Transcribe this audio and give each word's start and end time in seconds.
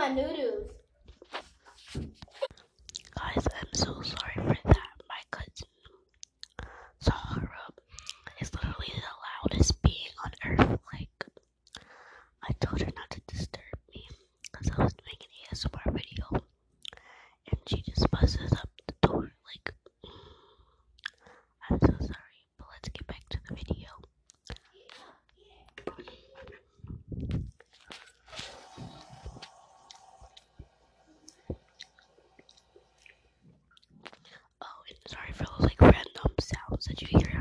my 0.00 0.08
noodles. 0.08 0.70
Guys, 1.94 3.46
I'm 3.54 3.68
so 3.74 4.00
sorry 4.00 4.34
for 4.34 4.56
that. 4.64 4.94
My 5.06 5.22
cousin 5.30 5.68
Sahara 7.02 7.66
is 8.40 8.50
literally 8.54 8.94
the 8.94 9.50
loudest 9.50 9.82
being 9.82 10.14
on 10.24 10.32
earth. 10.46 10.78
Like, 10.90 11.26
I 12.42 12.52
told 12.60 12.80
her 12.80 12.86
not 12.96 13.10
to 13.10 13.20
disturb. 13.28 13.49
like 35.60 35.80
random 35.80 36.34
sounds 36.40 36.86
that 36.86 37.00
you 37.02 37.08
hear. 37.18 37.40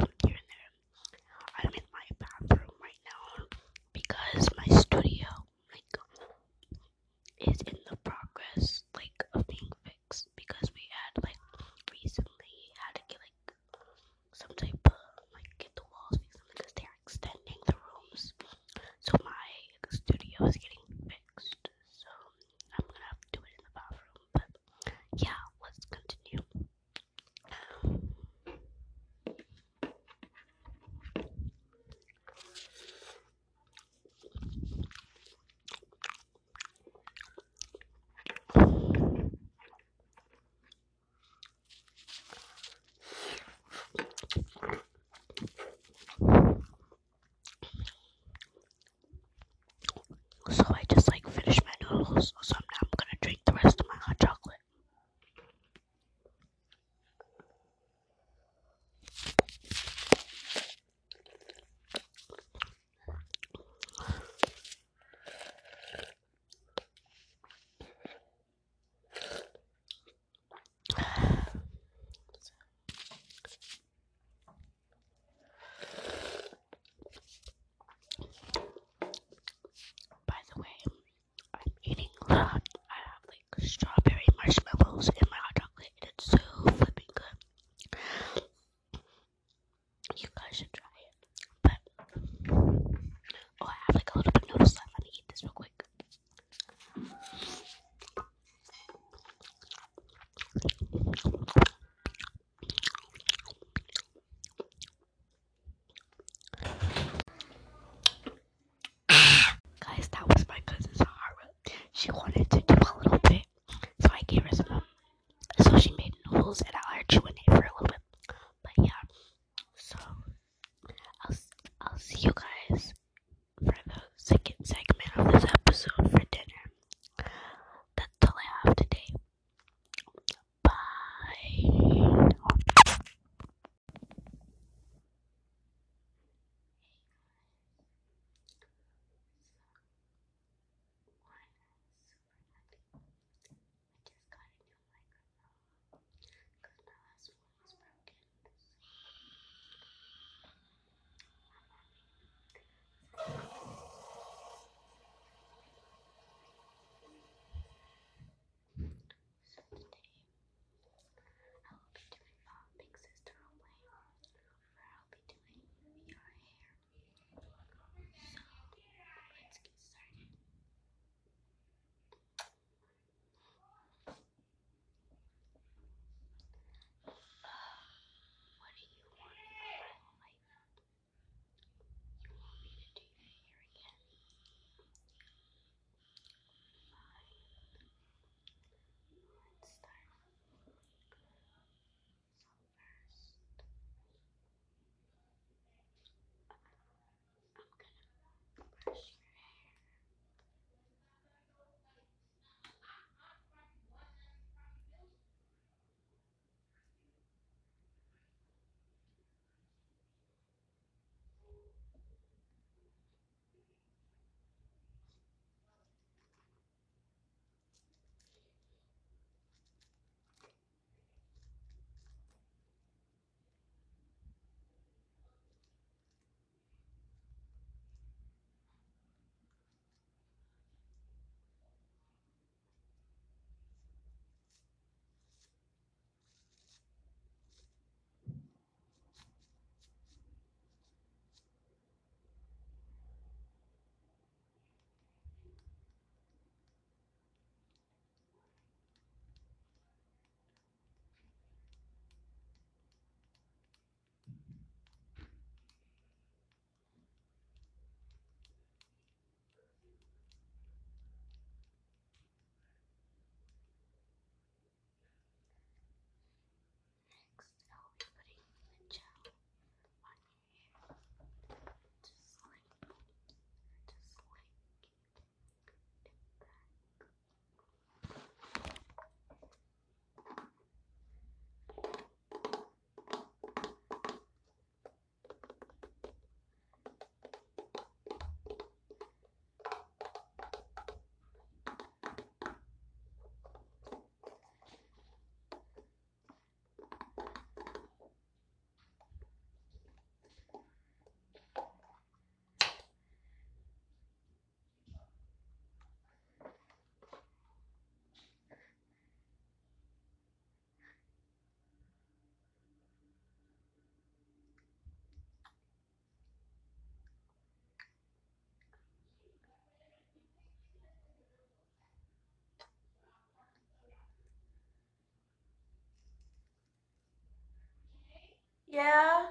Yeah. 328.71 329.25